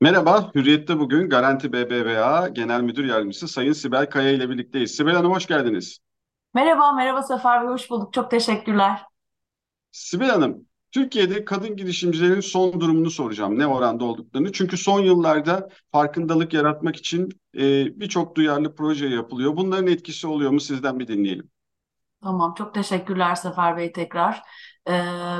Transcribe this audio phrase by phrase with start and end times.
[0.00, 4.90] Merhaba, Hürriyet'te bugün Garanti BBVA Genel Müdür Yardımcısı Sayın Sibel Kaya ile birlikteyiz.
[4.96, 5.98] Sibel Hanım hoş geldiniz.
[6.54, 8.12] Merhaba, merhaba Sefer Bey, hoş bulduk.
[8.12, 9.02] Çok teşekkürler.
[9.90, 14.52] Sibel Hanım, Türkiye'de kadın girişimcilerin son durumunu soracağım, ne oranda olduklarını.
[14.52, 17.60] Çünkü son yıllarda farkındalık yaratmak için e,
[18.00, 19.56] birçok duyarlı proje yapılıyor.
[19.56, 20.60] Bunların etkisi oluyor mu?
[20.60, 21.50] Sizden bir dinleyelim.
[22.22, 24.42] Tamam, çok teşekkürler Sefer Bey tekrar.
[24.88, 24.92] Ee,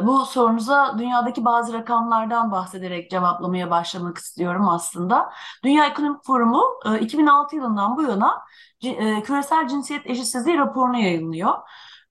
[0.03, 5.33] bu sorunuza dünyadaki bazı rakamlardan bahsederek cevaplamaya başlamak istiyorum aslında.
[5.65, 8.43] Dünya Ekonomik Forumu e, 2006 yılından bu yana
[9.25, 11.55] küresel cinsiyet eşitsizliği raporunu yayınlıyor.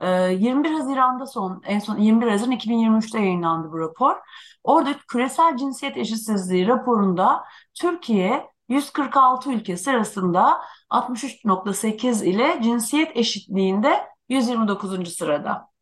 [0.02, 4.15] E, 21 Haziran'da son, en son 21 Haziran 2023'te yayınlandı bu rapor.
[4.63, 7.43] Orada küresel cinsiyet eşitsizliği raporunda
[7.73, 15.15] Türkiye 146 ülke sırasında 63.8 ile cinsiyet eşitliğinde 129.
[15.15, 15.74] sırada.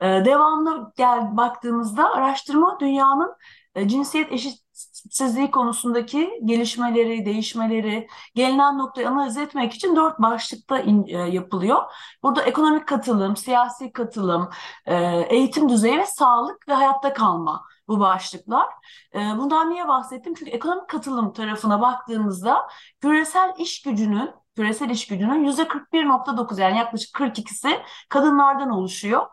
[0.00, 3.34] Ee, devamlı gel baktığımızda araştırma dünyanın
[3.74, 11.78] e, cinsiyet eşitsizliği konusundaki gelişmeleri, değişmeleri, gelinen noktayı analiz etmek için dört başlıkta e, yapılıyor.
[12.22, 14.50] Burada ekonomik katılım, siyasi katılım,
[14.86, 14.96] e,
[15.28, 18.66] eğitim düzeyi ve sağlık ve hayatta kalma bu başlıklar.
[19.14, 20.34] Bundan niye bahsettim?
[20.34, 22.68] Çünkü ekonomik katılım tarafına baktığımızda
[23.00, 29.26] küresel iş gücünün küresel iş gücünün yüzde 41.9 yani yaklaşık 42'si kadınlardan oluşuyor.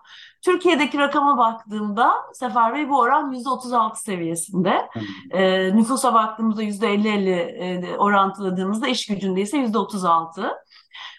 [0.48, 4.90] Türkiye'deki rakama baktığımda Sefer Bey bu oran %36 seviyesinde.
[5.32, 10.54] E, nüfusa baktığımızda %50-50 e, orantıladığımızda iş gücünde ise %36.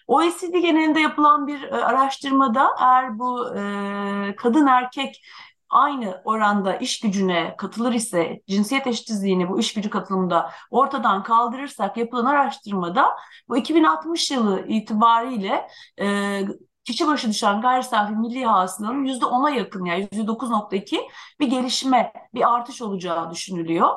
[0.07, 5.21] OECD genelinde yapılan bir e, araştırmada eğer bu e, kadın erkek
[5.69, 12.25] aynı oranda iş gücüne katılır ise cinsiyet eşitsizliğini bu iş gücü katılımında ortadan kaldırırsak yapılan
[12.25, 13.07] araştırmada
[13.49, 15.67] bu 2060 yılı itibariyle
[16.01, 16.41] e,
[16.89, 20.99] kişi başı düşen gayri safi milli hasılanın %10'a yakın yani %9.2
[21.39, 23.89] bir gelişme, bir artış olacağı düşünülüyor.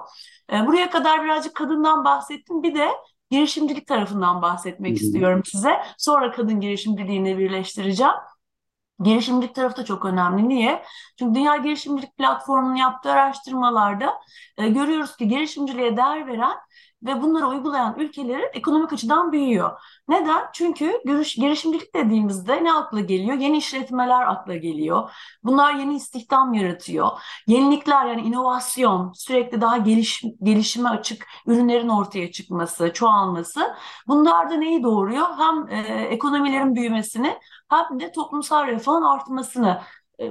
[0.52, 2.62] E, buraya kadar birazcık kadından bahsettim.
[2.62, 2.88] Bir de
[3.30, 5.82] girişimcilik tarafından bahsetmek istiyorum size.
[5.98, 8.14] Sonra kadın girişimciliğini birleştireceğim.
[9.02, 10.48] Girişimcilik tarafı da çok önemli.
[10.48, 10.84] Niye?
[11.18, 14.20] Çünkü Dünya Girişimcilik Platformu'nun yaptığı araştırmalarda
[14.58, 16.56] e, görüyoruz ki girişimciliğe değer veren
[17.02, 19.80] ve bunları uygulayan ülkelerin ekonomik açıdan büyüyor.
[20.08, 20.44] Neden?
[20.52, 23.36] Çünkü giriş, girişimcilik dediğimizde ne akla geliyor?
[23.38, 25.10] Yeni işletmeler akla geliyor.
[25.44, 27.08] Bunlar yeni istihdam yaratıyor.
[27.46, 33.74] Yenilikler yani inovasyon, sürekli daha geliş, gelişime açık ürünlerin ortaya çıkması, çoğalması.
[34.08, 35.26] Bunlar da neyi doğuruyor?
[35.38, 39.80] Hem e, ekonomilerin büyümesini hem de toplumsal refahın artmasını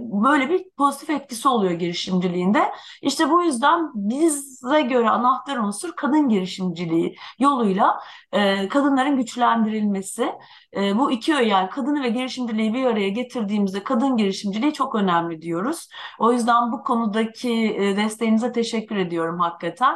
[0.01, 2.71] böyle bir pozitif etkisi oluyor girişimciliğinde.
[3.01, 7.99] İşte bu yüzden bize göre anahtar unsur kadın girişimciliği yoluyla
[8.31, 10.31] e, kadınların güçlendirilmesi.
[10.75, 15.41] E, bu iki öğe yani kadını ve girişimciliği bir araya getirdiğimizde kadın girişimciliği çok önemli
[15.41, 15.87] diyoruz.
[16.19, 19.95] O yüzden bu konudaki e, desteğinize teşekkür ediyorum hakikaten.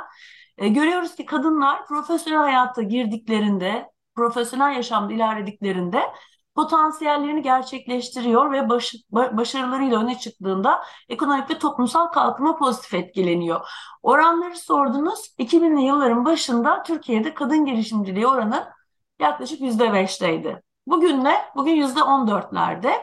[0.58, 6.02] E, görüyoruz ki kadınlar profesyonel hayata girdiklerinde, profesyonel yaşamda ilerlediklerinde
[6.56, 13.62] potansiyellerini gerçekleştiriyor ve baş, başarılarıyla öne çıktığında ekonomik ve toplumsal kalkınma pozitif etkileniyor.
[14.04, 15.36] Oranları sordunuz.
[15.40, 18.68] 2000'li yılların başında Türkiye'de kadın girişimciliği oranı
[19.20, 20.62] yaklaşık %5'teydi.
[20.88, 21.42] Bugün ne?
[21.56, 22.94] Bugün %14'lerde.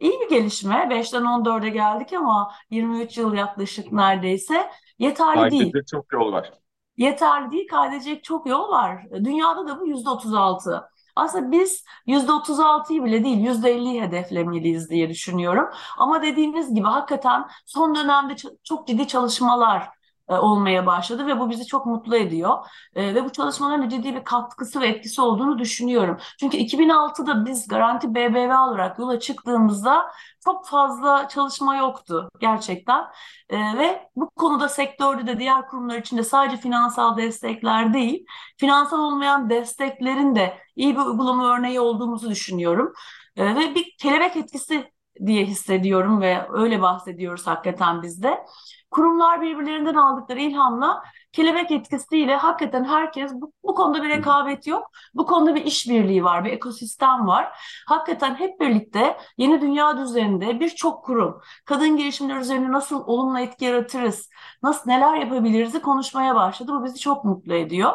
[0.00, 0.74] İyi bir gelişme.
[0.90, 5.62] 5'ten 14'e geldik ama 23 yıl yaklaşık neredeyse yeterli değil.
[5.62, 6.52] Kaydedecek çok yol var.
[6.96, 9.06] Yeterli değil, kaydedecek çok yol var.
[9.12, 10.90] Dünyada da bu %36.
[11.20, 15.70] Aslında biz %36'yı bile değil %50'yi hedeflemeliyiz diye düşünüyorum.
[15.98, 19.99] Ama dediğiniz gibi hakikaten son dönemde çok ciddi çalışmalar
[20.38, 22.58] olmaya başladı ve bu bizi çok mutlu ediyor.
[22.94, 26.18] E, ve bu çalışmaların ciddi bir katkısı ve etkisi olduğunu düşünüyorum.
[26.40, 30.12] Çünkü 2006'da biz Garanti BBVA olarak yola çıktığımızda
[30.44, 33.04] çok fazla çalışma yoktu gerçekten.
[33.48, 38.26] E, ve bu konuda sektörde de diğer kurumlar için de sadece finansal destekler değil,
[38.56, 42.92] finansal olmayan desteklerin de iyi bir uygulama örneği olduğumuzu düşünüyorum.
[43.36, 44.90] E, ve bir kelebek etkisi
[45.26, 48.44] diye hissediyorum ve öyle bahsediyoruz hakikaten bizde.
[48.90, 54.90] Kurumlar birbirlerinden aldıkları ilhamla kelebek etkisiyle hakikaten herkes bu, bu konuda bir rekabet yok.
[55.14, 57.52] Bu konuda bir işbirliği var, bir ekosistem var.
[57.88, 64.30] Hakikaten hep birlikte yeni dünya düzeninde birçok kurum kadın girişimler üzerine nasıl olumlu etki yaratırız,
[64.62, 66.72] nasıl neler yapabiliriz konuşmaya başladı.
[66.72, 67.92] Bu bizi çok mutlu ediyor.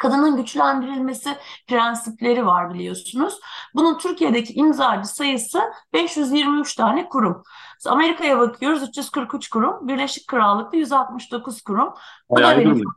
[0.00, 1.36] Kadının güçlendirilmesi
[1.66, 3.40] prensipleri var biliyorsunuz.
[3.74, 5.62] Bunun Türkiye'deki imzacı sayısı
[5.92, 7.42] 523 tane kurum.
[7.86, 11.94] Amerika'ya bakıyoruz 343 kurum, Birleşik Krallık'ta 169 kurum.
[12.30, 12.82] Bu Bayağı da iyi beni durumda.
[12.82, 12.92] çok,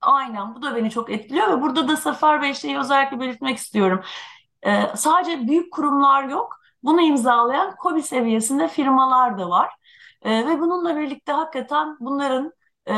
[0.00, 4.02] aynen bu da beni çok etkiliyor ve burada da Zafer Bey şeyi özellikle belirtmek istiyorum.
[4.66, 6.60] Ee, sadece büyük kurumlar yok.
[6.82, 9.70] Bunu imzalayan KOBİ seviyesinde firmalar da var.
[10.22, 12.52] Ee, ve bununla birlikte hakikaten bunların
[12.88, 12.94] e,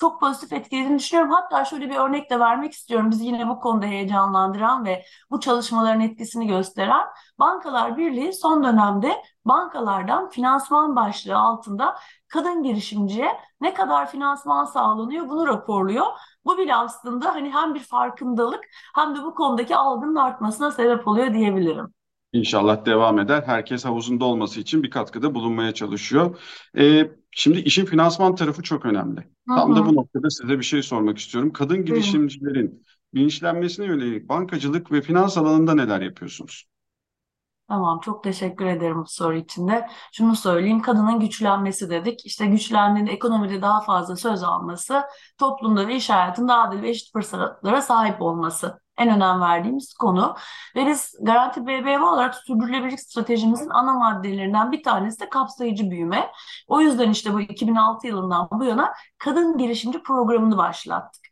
[0.00, 1.32] çok pozitif etkilediğini düşünüyorum.
[1.32, 3.10] Hatta şöyle bir örnek de vermek istiyorum.
[3.10, 7.06] Bizi yine bu konuda heyecanlandıran ve bu çalışmaların etkisini gösteren
[7.38, 11.96] Bankalar Birliği son dönemde bankalardan finansman başlığı altında
[12.28, 13.28] kadın girişimciye
[13.60, 16.06] ne kadar finansman sağlanıyor bunu raporluyor.
[16.44, 21.34] Bu bile aslında hani hem bir farkındalık hem de bu konudaki algının artmasına sebep oluyor
[21.34, 21.94] diyebilirim.
[22.32, 23.42] İnşallah devam eder.
[23.46, 26.38] Herkes havuzunda olması için bir katkıda bulunmaya çalışıyor.
[26.78, 29.20] Ee, şimdi işin finansman tarafı çok önemli.
[29.48, 31.52] Hı Tam da bu noktada size bir şey sormak istiyorum.
[31.52, 32.82] Kadın girişimcilerin
[33.14, 36.64] bilinçlenmesine yönelik bankacılık ve finans alanında neler yapıyorsunuz?
[37.68, 39.88] Tamam, çok teşekkür ederim bu soru için de.
[40.12, 42.26] Şunu söyleyeyim, kadının güçlenmesi dedik.
[42.26, 45.02] İşte güçlendiğinde ekonomide daha fazla söz alması,
[45.38, 50.36] toplumda ve iş hayatında adil ve eşit fırsatlara sahip olması en önem verdiğimiz konu.
[50.76, 56.30] Ve biz Garanti BBVA olarak sürdürülebilirlik stratejimizin ana maddelerinden bir tanesi de kapsayıcı büyüme.
[56.68, 61.24] O yüzden işte bu 2006 yılından bu yana kadın girişimci programını başlattık.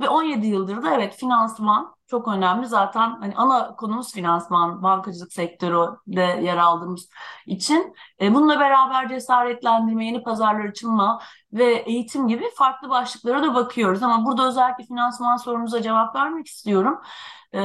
[0.00, 2.66] Ve 17 yıldır da evet finansman çok önemli.
[2.66, 7.08] Zaten hani ana konumuz finansman, bankacılık sektöründe yer aldığımız
[7.46, 7.94] için.
[8.20, 11.20] E, bununla beraber cesaretlendirme, yeni pazarlar açılma
[11.52, 14.02] ve eğitim gibi farklı başlıklara da bakıyoruz.
[14.02, 17.00] Ama burada özellikle finansman sorunuza cevap vermek istiyorum.
[17.54, 17.60] E,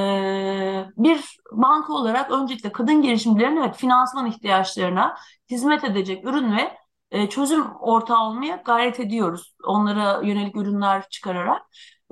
[0.98, 5.16] bir banka olarak öncelikle kadın girişimcilerin evet finansman ihtiyaçlarına
[5.50, 6.78] hizmet edecek ürün ve
[7.12, 9.56] e, çözüm ortağı olmaya gayret ediyoruz.
[9.64, 11.62] Onlara yönelik ürünler çıkararak.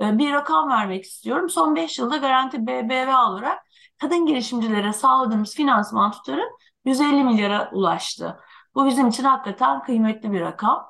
[0.00, 1.50] E, bir rakam vermek istiyorum.
[1.50, 3.58] Son 5 yılda Garanti BBVA olarak
[4.00, 6.42] kadın girişimcilere sağladığımız finansman tutarı
[6.84, 8.40] 150 milyara ulaştı.
[8.74, 10.86] Bu bizim için hakikaten kıymetli bir rakam.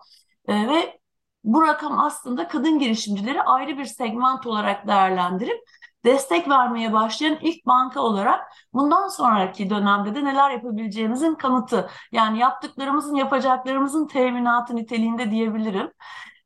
[0.49, 1.01] E, ve
[1.45, 5.61] bu rakam aslında kadın girişimcileri ayrı bir segment olarak değerlendirip
[6.05, 8.41] destek vermeye başlayan ilk banka olarak
[8.73, 11.91] bundan sonraki dönemde de neler yapabileceğimizin kanıtı.
[12.13, 15.93] Yani yaptıklarımızın, yapacaklarımızın teminatı niteliğinde diyebilirim.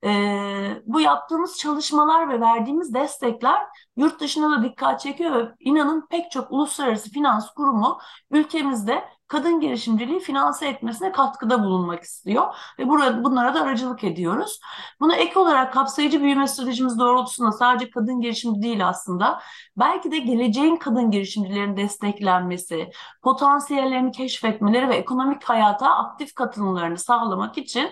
[0.05, 3.63] Ee, bu yaptığımız çalışmalar ve verdiğimiz destekler
[3.97, 7.99] yurt dışına da dikkat çekiyor ve inanın pek çok uluslararası finans kurumu
[8.31, 14.61] ülkemizde kadın girişimciliği finanse etmesine katkıda bulunmak istiyor ve burada bunlara da aracılık ediyoruz.
[15.01, 19.41] Bunu ek olarak kapsayıcı büyüme stratejimiz doğrultusunda sadece kadın girişimci değil aslında.
[19.77, 22.91] Belki de geleceğin kadın girişimcilerin desteklenmesi,
[23.23, 27.91] potansiyellerini keşfetmeleri ve ekonomik hayata aktif katılımlarını sağlamak için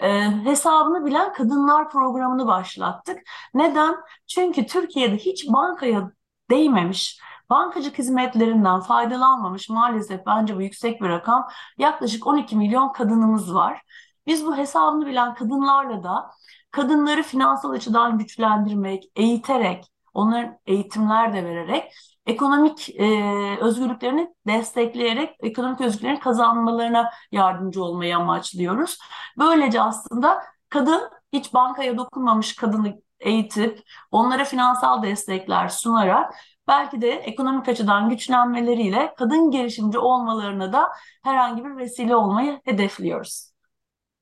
[0.00, 3.18] e, hesabını bilen kadınlar programını başlattık.
[3.54, 3.96] Neden?
[4.26, 6.10] Çünkü Türkiye'de hiç bankaya
[6.50, 7.20] değmemiş,
[7.50, 11.48] bankacılık hizmetlerinden faydalanmamış maalesef bence bu yüksek bir rakam.
[11.78, 13.82] Yaklaşık 12 milyon kadınımız var.
[14.26, 16.30] Biz bu hesabını bilen kadınlarla da
[16.70, 21.92] kadınları finansal açıdan güçlendirmek, eğiterek, onların eğitimler de vererek
[22.26, 28.98] ekonomik e, özgürlüklerini destekleyerek ekonomik özgürlüklerini kazanmalarına yardımcı olmayı amaçlıyoruz.
[29.38, 36.34] Böylece aslında kadın hiç bankaya dokunmamış kadını eğitip onlara finansal destekler sunarak
[36.68, 40.88] belki de ekonomik açıdan güçlenmeleriyle kadın girişimci olmalarına da
[41.22, 43.50] herhangi bir vesile olmayı hedefliyoruz.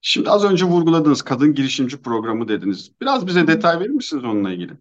[0.01, 2.93] Şimdi az önce vurguladığınız kadın girişimci programı dediniz.
[3.01, 4.73] Biraz bize detay verir misiniz onunla ilgili?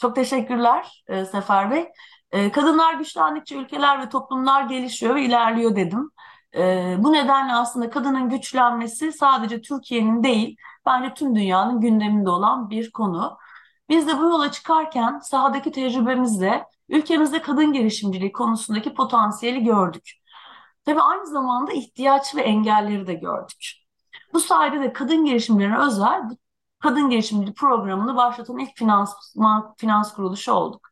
[0.00, 1.88] Çok teşekkürler e, Sefer Bey.
[2.32, 6.10] E, kadınlar güçlendikçe ülkeler ve toplumlar gelişiyor ve ilerliyor dedim.
[6.54, 10.56] E, bu nedenle aslında kadının güçlenmesi sadece Türkiye'nin değil,
[10.86, 13.38] bence tüm dünyanın gündeminde olan bir konu.
[13.88, 20.10] Biz de bu yola çıkarken sahadaki tecrübemizle ülkemizde kadın girişimciliği konusundaki potansiyeli gördük.
[20.84, 23.74] Tabii aynı zamanda ihtiyaç ve engelleri de gördük.
[24.32, 26.22] Bu sayede de kadın girişimlerine özel
[26.78, 29.14] kadın girişimci programını başlatan ilk finans,
[29.76, 30.90] finans kuruluşu olduk.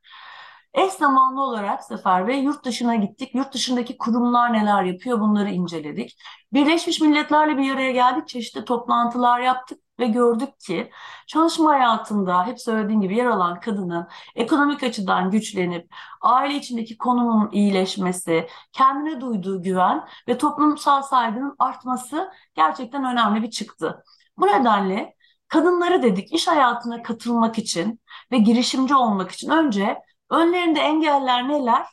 [0.78, 3.35] Eş zamanlı olarak Sefer Bey yurt dışına gittik.
[3.35, 6.18] Yurt dışındaki kurumlar neler yapıyor bunları inceledik.
[6.52, 8.28] Birleşmiş Milletler'le bir araya geldik.
[8.28, 10.90] Çeşitli toplantılar yaptık ve gördük ki
[11.26, 18.49] çalışma hayatında hep söylediğim gibi yer alan kadının ekonomik açıdan güçlenip aile içindeki konumun iyileşmesi,
[18.73, 24.04] kendine duyduğu güven ve toplumsal saygının artması gerçekten önemli bir çıktı.
[24.37, 25.14] Bu nedenle
[25.49, 28.00] kadınları dedik iş hayatına katılmak için
[28.32, 31.87] ve girişimci olmak için önce önlerinde engeller neler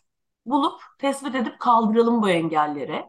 [0.46, 3.06] bulup tespit edip kaldıralım bu engelleri.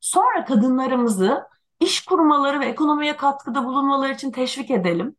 [0.00, 1.46] Sonra kadınlarımızı
[1.80, 5.16] iş kurmaları ve ekonomiye katkıda bulunmaları için teşvik edelim.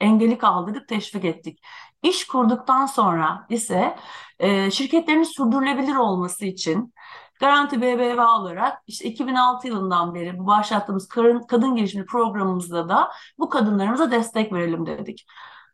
[0.00, 1.60] Engeli kaldırıp teşvik ettik.
[2.02, 3.96] İş kurduktan sonra ise
[4.38, 6.94] e, şirketlerin sürdürülebilir olması için
[7.42, 14.10] Garanti BBVA olarak işte 2006 yılından beri bu başlattığımız kadın, kadın programımızda da bu kadınlarımıza
[14.10, 15.26] destek verelim dedik.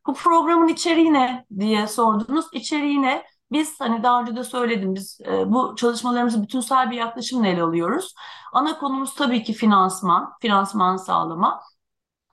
[0.09, 2.47] Bu programın içeriği ne diye sordunuz.
[2.53, 3.25] İçeriği ne?
[3.53, 8.15] Biz hani daha önce de söyledim biz e, bu çalışmalarımızı bütünsel bir yaklaşımla ele alıyoruz.
[8.53, 11.62] Ana konumuz tabii ki finansman, finansman sağlama.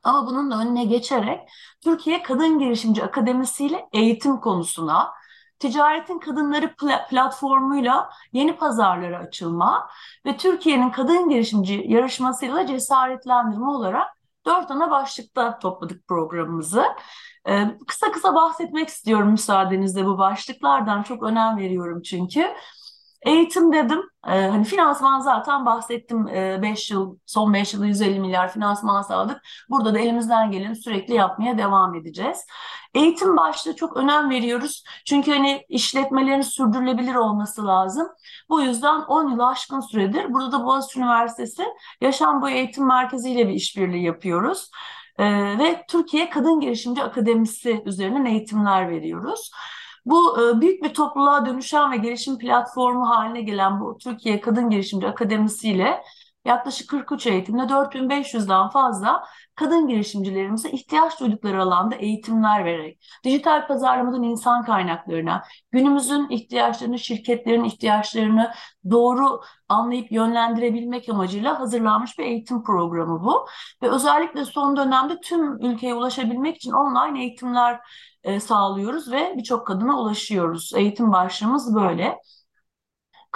[0.03, 1.49] Ama bunun da önüne geçerek
[1.83, 5.13] Türkiye Kadın Girişimci Akademisi ile eğitim konusuna,
[5.59, 6.75] ticaretin kadınları
[7.09, 9.89] platformuyla yeni pazarlara açılma
[10.25, 14.07] ve Türkiye'nin kadın girişimci yarışmasıyla cesaretlendirme olarak
[14.45, 16.83] dört ana başlıkta topladık programımızı.
[17.49, 22.53] Ee, kısa kısa bahsetmek istiyorum müsaadenizle bu başlıklardan çok önem veriyorum çünkü.
[23.25, 24.01] Eğitim dedim.
[24.27, 26.27] Ee, hani finansman zaten bahsettim.
[26.27, 29.41] 5 ee, yıl, son 5 yılda 150 milyar finansman sağladık.
[29.69, 32.45] Burada da elimizden geleni sürekli yapmaya devam edeceğiz.
[32.93, 34.83] Eğitim başlığı çok önem veriyoruz.
[35.05, 38.07] Çünkü hani işletmelerin sürdürülebilir olması lazım.
[38.49, 41.63] Bu yüzden 10 yıl aşkın süredir burada da Boğaziçi Üniversitesi
[42.01, 44.69] Yaşam Boyu Eğitim Merkezi ile bir işbirliği yapıyoruz.
[45.19, 45.25] Ee,
[45.59, 49.51] ve Türkiye Kadın Girişimci Akademisi üzerinden eğitimler veriyoruz.
[50.05, 55.07] Bu e, büyük bir topluluğa dönüşen ve gelişim platformu haline gelen bu Türkiye Kadın Girişimci
[55.07, 56.03] Akademisi ile
[56.45, 59.23] yaklaşık 43 eğitimde 4500'den fazla
[59.55, 68.51] kadın girişimcilerimize ihtiyaç duydukları alanda eğitimler vererek, dijital pazarlamadan insan kaynaklarına, günümüzün ihtiyaçlarını, şirketlerin ihtiyaçlarını
[68.91, 73.45] doğru anlayıp yönlendirebilmek amacıyla hazırlanmış bir eğitim programı bu.
[73.83, 77.79] Ve özellikle son dönemde tüm ülkeye ulaşabilmek için online eğitimler
[78.23, 80.71] e, sağlıyoruz ve birçok kadına ulaşıyoruz.
[80.75, 82.17] Eğitim başlığımız böyle.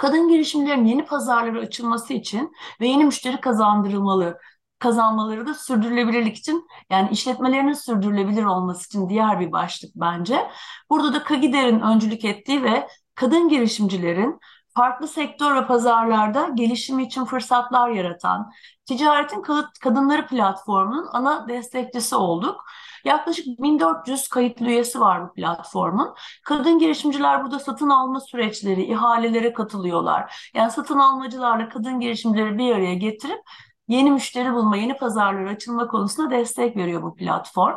[0.00, 4.38] Kadın girişimlerin yeni pazarlara açılması için ve yeni müşteri kazandırılmalı
[4.78, 10.50] kazanmaları da sürdürülebilirlik için yani işletmelerinin sürdürülebilir olması için diğer bir başlık bence.
[10.90, 14.40] Burada da Kagider'in öncülük ettiği ve kadın girişimcilerin
[14.74, 18.50] farklı sektör ve pazarlarda gelişimi için fırsatlar yaratan
[18.86, 19.42] Ticaretin
[19.80, 22.64] Kadınları platformunun ana destekçisi olduk.
[23.04, 26.14] Yaklaşık 1400 kayıtlı üyesi var bu platformun.
[26.44, 30.50] Kadın girişimciler burada satın alma süreçleri, ihalelere katılıyorlar.
[30.54, 33.40] Yani satın almacılarla kadın girişimcileri bir araya getirip
[33.88, 37.76] yeni müşteri bulma, yeni pazarlara açılma konusunda destek veriyor bu platform.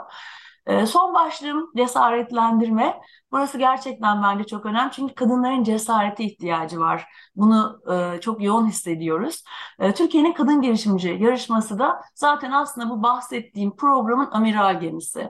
[0.68, 3.02] E, son başlığım cesaretlendirme.
[3.32, 7.06] Burası gerçekten bence çok önemli çünkü kadınların cesarete ihtiyacı var.
[7.36, 9.44] Bunu e, çok yoğun hissediyoruz.
[9.80, 15.30] E, Türkiye'nin kadın girişimci yarışması da zaten aslında bu bahsettiğim programın amiral gemisi.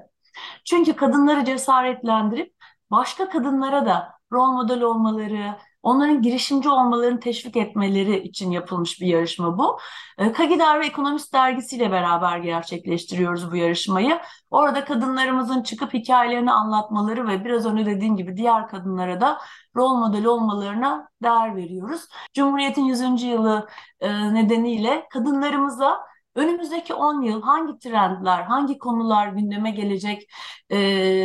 [0.66, 2.54] Çünkü kadınları cesaretlendirip
[2.92, 9.58] başka kadınlara da rol model olmaları, onların girişimci olmalarını teşvik etmeleri için yapılmış bir yarışma
[9.58, 9.80] bu.
[10.18, 14.20] E, Kagidar ve Ekonomist dergisiyle beraber gerçekleştiriyoruz bu yarışmayı.
[14.52, 19.38] Orada kadınlarımızın çıkıp hikayelerini anlatmaları ve biraz önce dediğim gibi diğer kadınlara da
[19.76, 22.08] rol model olmalarına değer veriyoruz.
[22.34, 23.24] Cumhuriyet'in 100.
[23.24, 23.68] yılı
[24.00, 30.30] e, nedeniyle kadınlarımıza önümüzdeki 10 yıl hangi trendler, hangi konular gündeme gelecek
[30.70, 30.78] e,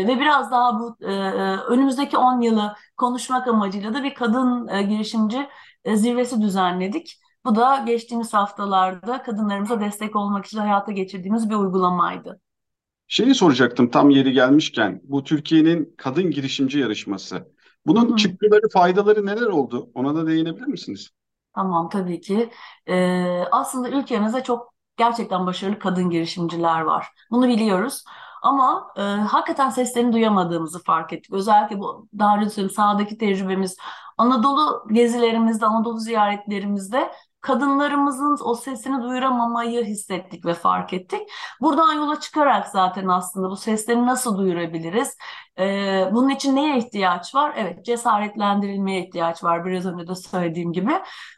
[0.09, 1.13] ve biraz daha bu e,
[1.57, 5.49] önümüzdeki 10 yılı konuşmak amacıyla da bir kadın e, girişimci
[5.85, 7.21] e, zirvesi düzenledik.
[7.45, 12.41] Bu da geçtiğimiz haftalarda kadınlarımıza destek olmak için hayata geçirdiğimiz bir uygulamaydı.
[13.07, 17.49] Şeyi soracaktım tam yeri gelmişken bu Türkiye'nin kadın girişimci yarışması.
[17.87, 18.17] Bunun Hı.
[18.17, 19.91] çıktıları, faydaları neler oldu?
[19.95, 21.11] Ona da değinebilir misiniz?
[21.55, 22.51] Tamam tabii ki.
[22.87, 27.07] Ee, aslında ülkemizde çok gerçekten başarılı kadın girişimciler var.
[27.31, 28.05] Bunu biliyoruz.
[28.43, 31.33] Ama e, hakikaten seslerini duyamadığımızı fark ettik.
[31.33, 33.77] Özellikle bu daha önce sahadaki tecrübemiz,
[34.19, 41.21] Anadolu gezilerimizde, Anadolu ziyaretlerimizde kadınlarımızın o sesini duyuramamayı hissettik ve fark ettik.
[41.61, 45.17] Buradan yola çıkarak zaten aslında bu sesleri nasıl duyurabiliriz?
[45.59, 47.53] Ee, bunun için neye ihtiyaç var?
[47.57, 50.93] Evet, cesaretlendirilmeye ihtiyaç var biraz önce de söylediğim gibi.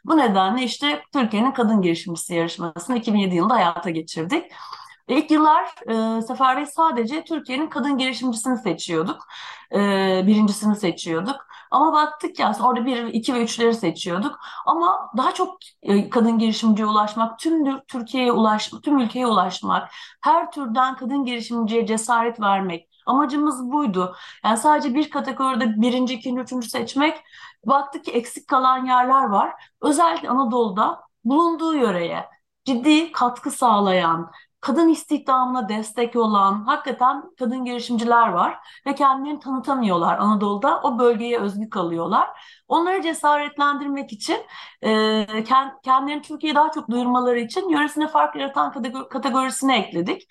[0.05, 4.51] Bu nedenle işte Türkiye'nin Kadın Girişimcisi yarışmasını 2007 yılında hayata geçirdik.
[5.11, 5.65] İlk yıllar
[6.17, 9.27] e, Sefer sadece Türkiye'nin kadın girişimcisini seçiyorduk.
[9.71, 9.77] E,
[10.27, 11.35] birincisini seçiyorduk.
[11.71, 14.39] Ama baktık ya orada bir, iki ve üçleri seçiyorduk.
[14.65, 19.89] Ama daha çok e, kadın girişimciye ulaşmak, tüm Türkiye'ye ulaşmak, tüm ülkeye ulaşmak,
[20.21, 22.89] her türden kadın girişimciye cesaret vermek.
[23.05, 24.15] Amacımız buydu.
[24.45, 27.17] Yani sadece bir kategoride birinci, ikinci, üçüncü seçmek.
[27.65, 29.53] Baktık ki eksik kalan yerler var.
[29.81, 32.29] Özellikle Anadolu'da bulunduğu yöreye
[32.65, 40.81] ciddi katkı sağlayan, kadın istihdamına destek olan hakikaten kadın girişimciler var ve kendilerini tanıtamıyorlar Anadolu'da.
[40.81, 42.29] O bölgeye özgü kalıyorlar.
[42.67, 44.37] Onları cesaretlendirmek için
[44.81, 45.43] e,
[45.83, 50.27] kendilerini Türkiye'ye daha çok duyurmaları için yöresine fark yaratan kategorisine ekledik.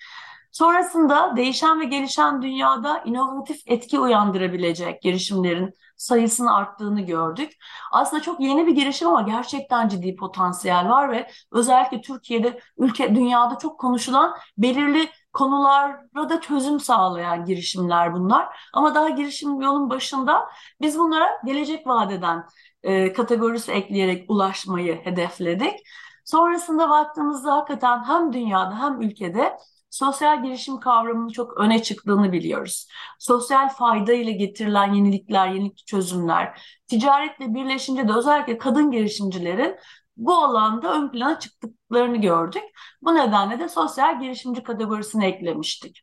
[0.51, 7.51] Sonrasında değişen ve gelişen dünyada inovatif etki uyandırabilecek girişimlerin sayısını arttığını gördük.
[7.91, 13.57] Aslında çok yeni bir girişim ama gerçekten ciddi potansiyel var ve özellikle Türkiye'de, ülke, dünyada
[13.57, 18.47] çok konuşulan belirli konulara da çözüm sağlayan girişimler bunlar.
[18.73, 20.47] Ama daha girişim yolun başında
[20.81, 22.45] biz bunlara gelecek vadeden
[22.83, 25.79] e, kategorisi ekleyerek ulaşmayı hedefledik.
[26.25, 29.57] Sonrasında baktığımızda hakikaten hem dünyada hem ülkede
[29.91, 32.87] sosyal girişim kavramının çok öne çıktığını biliyoruz.
[33.19, 39.75] Sosyal fayda ile getirilen yenilikler, yeni çözümler, ticaretle birleşince de özellikle kadın girişimcilerin
[40.17, 42.63] bu alanda ön plana çıktıklarını gördük.
[43.01, 46.01] Bu nedenle de sosyal girişimci kategorisine eklemiştik.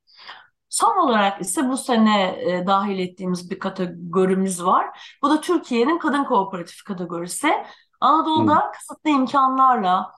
[0.69, 4.87] Son olarak ise bu sene e, dahil ettiğimiz bir kategorimiz var.
[5.23, 7.55] Bu da Türkiye'nin kadın kooperatif kategorisi.
[8.01, 8.73] Anadolu'da Hı.
[8.73, 10.13] kısıtlı imkanlarla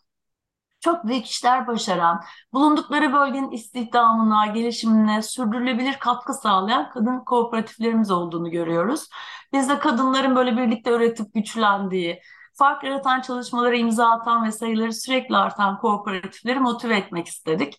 [0.81, 2.21] çok büyük işler başaran,
[2.53, 9.09] bulundukları bölgenin istihdamına, gelişimine sürdürülebilir katkı sağlayan kadın kooperatiflerimiz olduğunu görüyoruz.
[9.53, 12.21] Biz de kadınların böyle birlikte üretip güçlendiği,
[12.53, 17.79] fark yaratan çalışmalara imza atan ve sayıları sürekli artan kooperatifleri motive etmek istedik.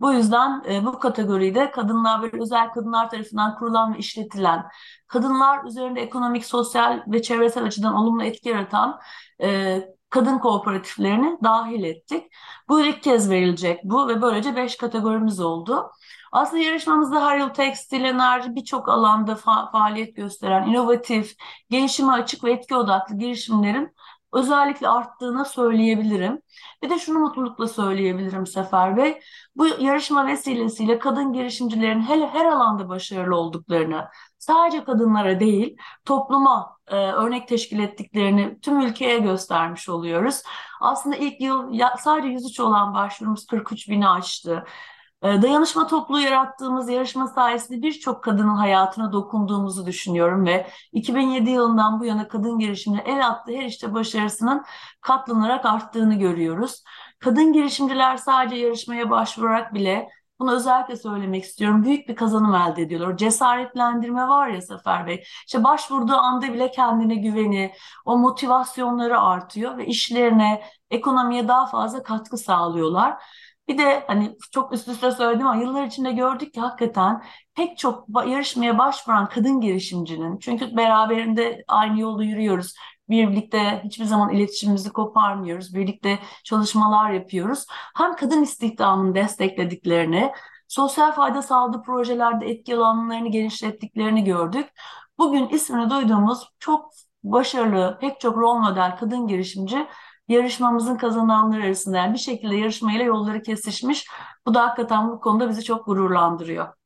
[0.00, 4.64] Bu yüzden e, bu kategoride kadınlar böyle özel kadınlar tarafından kurulan ve işletilen,
[5.06, 9.00] kadınlar üzerinde ekonomik, sosyal ve çevresel açıdan olumlu etki yaratan
[9.42, 9.80] e,
[10.14, 12.32] kadın kooperatiflerini dahil ettik.
[12.68, 15.90] Bu ilk kez verilecek bu ve böylece beş kategorimiz oldu.
[16.32, 21.34] Aslında yarışmamızda her yıl tekstil, enerji birçok alanda fa- faaliyet gösteren inovatif,
[21.70, 23.94] gelişime açık ve etki odaklı girişimlerin
[24.32, 26.40] özellikle arttığını söyleyebilirim.
[26.82, 29.20] Bir de şunu mutlulukla söyleyebilirim Sefer Bey.
[29.56, 34.08] Bu yarışma vesilesiyle kadın girişimcilerin her, her alanda başarılı olduklarını,
[34.44, 40.42] sadece kadınlara değil, topluma e, örnek teşkil ettiklerini tüm ülkeye göstermiş oluyoruz.
[40.80, 44.64] Aslında ilk yıl ya, sadece 103 olan başvurumuz 43 bini aştı.
[45.22, 52.04] E, dayanışma topluluğu yarattığımız yarışma sayesinde birçok kadının hayatına dokunduğumuzu düşünüyorum ve 2007 yılından bu
[52.04, 54.64] yana kadın girişimine el attığı her işte başarısının
[55.00, 56.84] katlanarak arttığını görüyoruz.
[57.18, 61.84] Kadın girişimciler sadece yarışmaya başvurarak bile bunu özellikle söylemek istiyorum.
[61.84, 63.16] Büyük bir kazanım elde ediyorlar.
[63.16, 65.24] Cesaretlendirme var ya Sefer Bey.
[65.46, 67.72] İşte başvurduğu anda bile kendine güveni,
[68.04, 73.22] o motivasyonları artıyor ve işlerine, ekonomiye daha fazla katkı sağlıyorlar.
[73.68, 77.22] Bir de hani çok üst üste söyledim ama yıllar içinde gördük ki hakikaten
[77.54, 82.74] pek çok yarışmaya başvuran kadın girişimcinin çünkü beraberinde aynı yolu yürüyoruz.
[83.08, 85.74] Birlikte hiçbir zaman iletişimimizi koparmıyoruz.
[85.74, 87.66] Birlikte çalışmalar yapıyoruz.
[87.96, 90.32] Hem kadın istihdamını desteklediklerini,
[90.68, 94.68] sosyal fayda sağladığı projelerde etki alanlarını genişlettiklerini gördük.
[95.18, 96.90] Bugün ismini duyduğumuz çok
[97.22, 99.86] başarılı, pek çok rol model kadın girişimci
[100.28, 104.06] yarışmamızın kazananları arasında yani bir şekilde yarışmayla yolları kesişmiş.
[104.46, 106.83] Bu da hakikaten bu konuda bizi çok gururlandırıyor.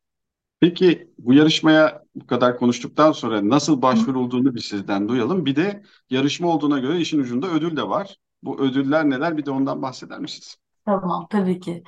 [0.60, 5.46] Peki bu yarışmaya bu kadar konuştuktan sonra nasıl başvurulduğunu bir sizden duyalım.
[5.46, 8.16] Bir de yarışma olduğuna göre işin ucunda ödül de var.
[8.42, 9.36] Bu ödüller neler?
[9.36, 10.56] Bir de ondan bahseder misiniz?
[10.84, 11.82] Tamam, tabii ki.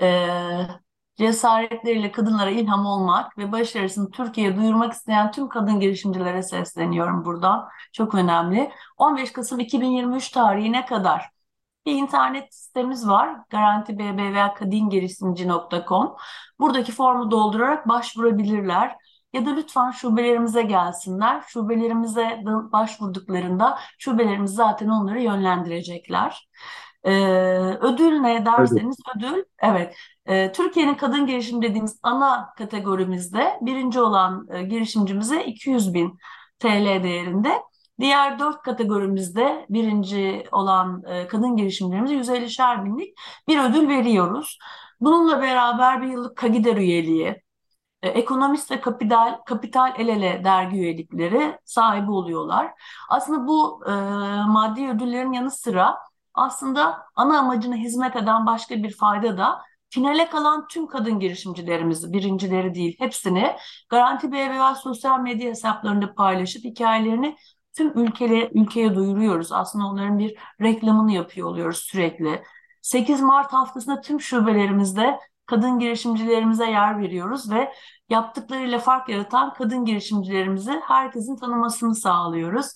[0.00, 0.66] Ee,
[1.16, 7.68] cesaretleriyle kadınlara ilham olmak ve başarısını Türkiye'ye duyurmak isteyen tüm kadın girişimcilere sesleniyorum buradan.
[7.92, 8.70] Çok önemli.
[8.96, 11.33] 15 Kasım 2023 tarihine kadar
[11.86, 13.36] bir internet sitemiz var.
[13.50, 16.16] Garanti bbvkadingirişimci.com.
[16.60, 18.96] Buradaki formu doldurarak başvurabilirler.
[19.32, 21.44] Ya da lütfen şubelerimize gelsinler.
[21.48, 22.42] Şubelerimize
[22.72, 26.48] başvurduklarında şubelerimiz zaten onları yönlendirecekler.
[27.04, 27.10] Ee,
[27.80, 34.62] ödül ne derseniz ödül evet e, Türkiye'nin kadın girişim dediğimiz ana kategorimizde birinci olan e,
[34.62, 36.18] girişimcimize 200 bin
[36.58, 37.62] TL değerinde
[38.00, 44.58] Diğer dört kategorimizde birinci olan e, kadın girişimlerimize 150'şer binlik bir ödül veriyoruz.
[45.00, 47.42] Bununla beraber bir yıllık Kagider üyeliği,
[48.02, 52.70] e, ekonomist ve kapital, kapital el ele dergi üyelikleri sahibi oluyorlar.
[53.08, 53.92] Aslında bu e,
[54.48, 55.96] maddi ödüllerin yanı sıra
[56.34, 62.74] aslında ana amacına hizmet eden başka bir fayda da finale kalan tüm kadın girişimcilerimizi, birincileri
[62.74, 63.56] değil hepsini
[63.88, 67.36] Garanti BBVA sosyal medya hesaplarında paylaşıp hikayelerini
[67.76, 69.52] tüm ülkeye, ülkeye duyuruyoruz.
[69.52, 72.42] Aslında onların bir reklamını yapıyor oluyoruz sürekli.
[72.82, 77.72] 8 Mart haftasında tüm şubelerimizde kadın girişimcilerimize yer veriyoruz ve
[78.08, 82.66] yaptıklarıyla fark yaratan kadın girişimcilerimizi herkesin tanımasını sağlıyoruz.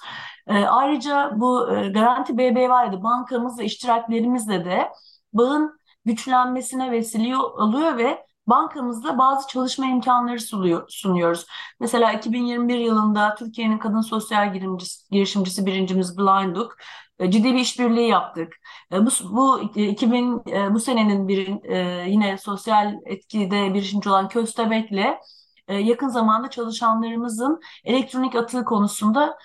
[0.47, 4.89] E, ayrıca bu e, Garanti BBVA'da bankamız ve iştiraklerimizle de
[5.33, 11.47] bağın güçlenmesine vesile oluyor ve bankamızda bazı çalışma imkanları sunuyor, sunuyoruz.
[11.81, 14.55] Mesela 2021 yılında Türkiye'nin kadın sosyal
[15.11, 16.77] girişimcisi birincimiz Blinduk
[17.19, 18.53] e, ciddi bir işbirliği yaptık.
[18.93, 21.49] E, bu bu 2000 e, bu senenin bir
[22.07, 25.19] yine sosyal etkide girişimci olan Köstebek'le
[25.69, 29.39] yakın zamanda çalışanlarımızın elektronik atığı konusunda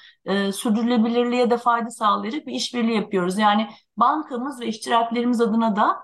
[0.54, 3.38] sürdürülebilirliğe de fayda sağlayacak bir işbirliği yapıyoruz.
[3.38, 6.04] Yani bankamız ve iştiraklerimiz adına da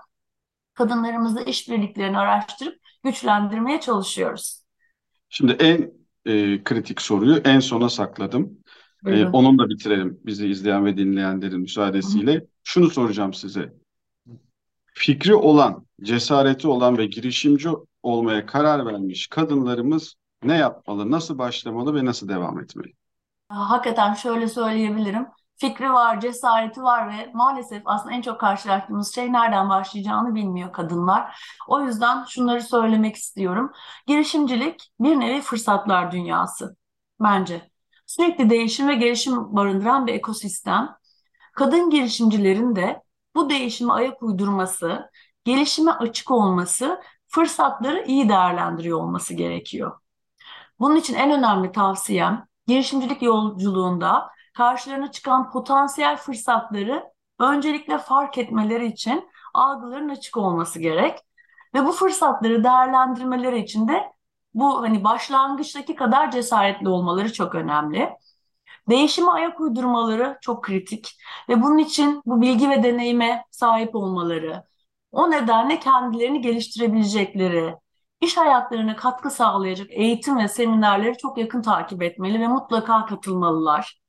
[0.74, 4.62] kadınlarımızla işbirliklerini araştırıp güçlendirmeye çalışıyoruz.
[5.28, 5.92] Şimdi en
[6.26, 8.58] e, kritik soruyu en sona sakladım.
[9.06, 12.34] E, onunla bitirelim bizi izleyen ve dinleyenlerin müsaadesiyle.
[12.34, 12.46] Hı.
[12.64, 13.72] Şunu soracağım size.
[14.94, 17.68] Fikri olan, cesareti olan ve girişimci
[18.02, 22.92] olmaya karar vermiş kadınlarımız ne yapmalı, nasıl başlamalı ve nasıl devam etmeli?
[23.48, 25.26] Hakikaten şöyle söyleyebilirim.
[25.60, 31.44] Fikri var, cesareti var ve maalesef aslında en çok karşılaştığımız şey nereden başlayacağını bilmiyor kadınlar.
[31.68, 33.72] O yüzden şunları söylemek istiyorum.
[34.06, 36.76] Girişimcilik bir nevi fırsatlar dünyası
[37.20, 37.70] bence.
[38.06, 40.96] Sürekli değişim ve gelişim barındıran bir ekosistem.
[41.54, 43.02] Kadın girişimcilerin de
[43.34, 45.10] bu değişime ayak uydurması,
[45.44, 50.00] gelişime açık olması, fırsatları iyi değerlendiriyor olması gerekiyor.
[50.78, 57.04] Bunun için en önemli tavsiyem girişimcilik yolculuğunda karşılarına çıkan potansiyel fırsatları
[57.38, 61.18] öncelikle fark etmeleri için algıların açık olması gerek.
[61.74, 64.12] Ve bu fırsatları değerlendirmeleri için de
[64.54, 68.10] bu hani başlangıçtaki kadar cesaretli olmaları çok önemli.
[68.88, 74.64] Değişime ayak uydurmaları çok kritik ve bunun için bu bilgi ve deneyime sahip olmaları,
[75.12, 77.76] o nedenle kendilerini geliştirebilecekleri,
[78.20, 83.99] iş hayatlarına katkı sağlayacak eğitim ve seminerleri çok yakın takip etmeli ve mutlaka katılmalılar.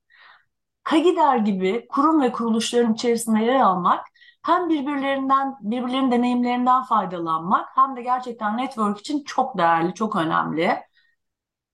[0.84, 4.06] Kagider gibi kurum ve kuruluşların içerisinde yer almak
[4.42, 10.78] hem birbirlerinden, birbirlerinin deneyimlerinden faydalanmak hem de gerçekten network için çok değerli, çok önemli.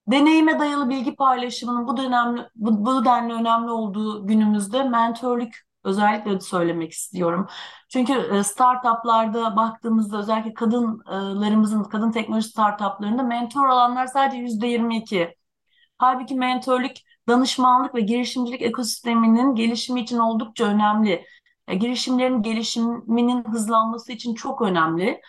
[0.08, 6.92] Deneyime dayalı bilgi paylaşımının bu dönemli, bu, bu denli önemli olduğu günümüzde mentörlük özellikle söylemek
[6.92, 7.46] istiyorum.
[7.88, 15.36] Çünkü e, startuplarda baktığımızda özellikle kadınlarımızın, kadın teknoloji startuplarında mentor alanlar sadece yüzde 22.
[15.98, 16.96] Halbuki mentörlük,
[17.28, 21.24] danışmanlık ve girişimcilik ekosisteminin gelişimi için oldukça önemli.
[21.68, 25.20] E, girişimlerin gelişiminin hızlanması için çok önemli.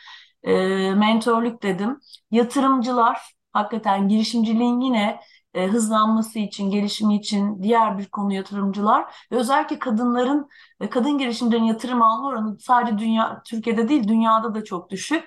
[0.43, 0.53] E,
[0.93, 1.99] mentörlük dedim.
[2.31, 3.21] Yatırımcılar,
[3.53, 5.19] hakikaten girişimciliğin yine
[5.53, 10.49] e, hızlanması için, gelişimi için diğer bir konu yatırımcılar ve özellikle kadınların
[10.81, 15.23] ve kadın girişimcilerin yatırım alma oranı sadece dünya Türkiye'de değil dünyada da çok düşük.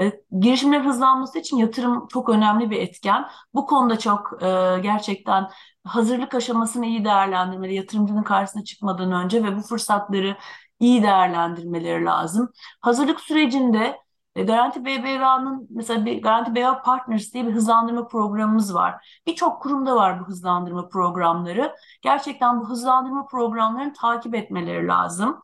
[0.00, 3.28] E, girişimlerin hızlanması için yatırım çok önemli bir etken.
[3.54, 4.46] Bu konuda çok e,
[4.82, 5.50] gerçekten
[5.84, 10.36] hazırlık aşamasını iyi değerlendirmeli, yatırımcının karşısına çıkmadan önce ve bu fırsatları
[10.80, 12.52] iyi değerlendirmeleri lazım.
[12.80, 13.98] Hazırlık sürecinde
[14.36, 19.20] e, Garanti BBVA'nın mesela bir Garanti BBVA Partners diye bir hızlandırma programımız var.
[19.26, 21.76] Birçok kurumda var bu hızlandırma programları.
[22.02, 25.42] Gerçekten bu hızlandırma programlarını takip etmeleri lazım.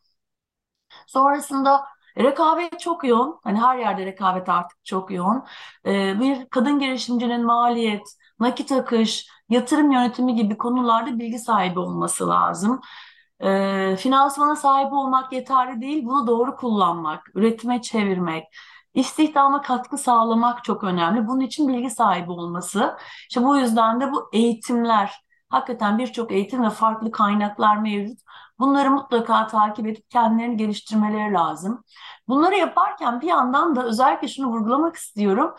[1.06, 1.86] Sonrasında
[2.18, 3.40] rekabet çok yoğun.
[3.44, 5.42] Hani her yerde rekabet artık çok yoğun.
[5.86, 8.02] E, bir kadın girişimcinin maliyet,
[8.40, 12.80] nakit akış, yatırım yönetimi gibi konularda bilgi sahibi olması lazım.
[13.40, 18.44] E, finansmana sahip olmak yeterli değil, bunu doğru kullanmak, üretime çevirmek,
[18.94, 21.28] İstihdama katkı sağlamak çok önemli.
[21.28, 22.96] Bunun için bilgi sahibi olması.
[23.28, 25.12] İşte bu yüzden de bu eğitimler,
[25.50, 28.18] hakikaten birçok eğitim ve farklı kaynaklar mevcut.
[28.58, 31.84] Bunları mutlaka takip edip kendilerini geliştirmeleri lazım.
[32.28, 35.54] Bunları yaparken bir yandan da özellikle şunu vurgulamak istiyorum.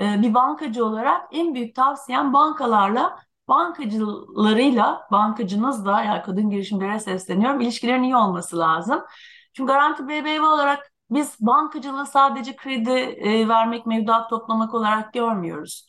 [0.00, 8.02] Ee, bir bankacı olarak en büyük tavsiyem bankalarla bankacılarıyla, bankacınızla yani kadın girişimlere sesleniyorum, ilişkilerin
[8.02, 9.04] iyi olması lazım.
[9.52, 15.86] Çünkü Garanti BBVA olarak biz bankacılığı sadece kredi e, vermek, mevduat toplamak olarak görmüyoruz.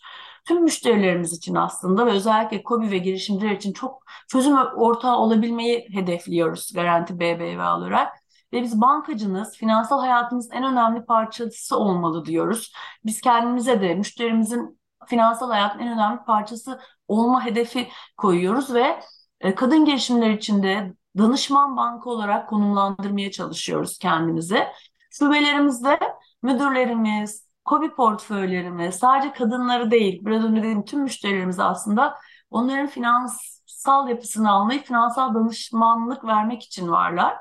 [0.52, 6.72] Tüm müşterilerimiz için aslında ve özellikle KOBİ ve girişimciler için çok çözüm ortağı olabilmeyi hedefliyoruz
[6.74, 8.14] Garanti BBVA olarak.
[8.54, 12.74] Ve biz bankacınız, finansal hayatımızın en önemli parçası olmalı diyoruz.
[13.06, 17.88] Biz kendimize de müşterimizin finansal hayatın en önemli parçası olma hedefi
[18.18, 19.00] koyuyoruz ve
[19.42, 24.68] e, kadın girişimler için de danışman banka olarak konumlandırmaya çalışıyoruz kendimizi.
[25.12, 26.00] Şubelerimizde
[26.44, 32.18] müdürlerimiz, KOBİ portföylerimiz sadece kadınları değil, biraz önce dediğim tüm müşterilerimize aslında
[32.50, 37.38] onların finansal yapısını anlayıp finansal danışmanlık vermek için varlar.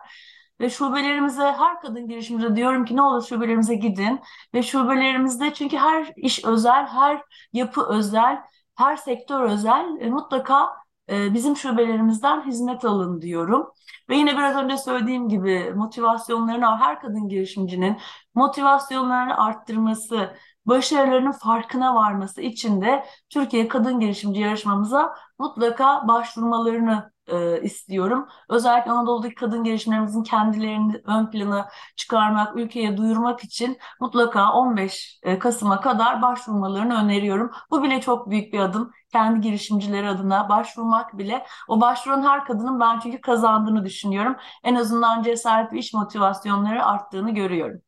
[0.61, 4.21] Ve şubelerimize her kadın girişimci diyorum ki ne olur şubelerimize gidin.
[4.55, 8.43] Ve şubelerimizde çünkü her iş özel, her yapı özel,
[8.75, 10.69] her sektör özel e, mutlaka
[11.11, 13.71] e, bizim şubelerimizden hizmet alın diyorum.
[14.09, 17.97] Ve yine biraz önce söylediğim gibi motivasyonlarını her kadın girişimcinin
[18.35, 20.37] motivasyonlarını arttırması,
[20.71, 28.29] başarılarının farkına varması için de Türkiye Kadın Girişimci yarışmamıza mutlaka başvurmalarını e, istiyorum.
[28.49, 35.81] Özellikle Anadolu'daki kadın girişimlerimizin kendilerini ön plana çıkarmak, ülkeye duyurmak için mutlaka 15 e, Kasım'a
[35.81, 37.51] kadar başvurmalarını öneriyorum.
[37.71, 38.91] Bu bile çok büyük bir adım.
[39.13, 41.47] Kendi girişimcileri adına başvurmak bile.
[41.69, 44.37] O başvuran her kadının ben çünkü kazandığını düşünüyorum.
[44.65, 47.81] En azından cesaret ve iş motivasyonları arttığını görüyorum.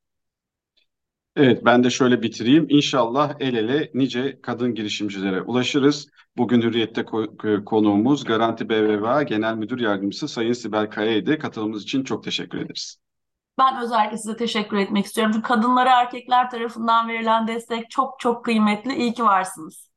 [1.36, 2.66] Evet, ben de şöyle bitireyim.
[2.68, 6.06] İnşallah el ele nice kadın girişimcilere ulaşırız.
[6.36, 7.04] Bugün Hürriyet'te
[7.64, 11.38] konuğumuz Garanti BBVA Genel Müdür Yardımcısı Sayın Sibel Kaya'ydı.
[11.38, 12.96] Katılımınız için çok teşekkür ederiz.
[13.58, 15.32] Ben özellikle size teşekkür etmek istiyorum.
[15.34, 18.94] Çünkü kadınlara erkekler tarafından verilen destek çok çok kıymetli.
[18.94, 19.91] İyi ki varsınız.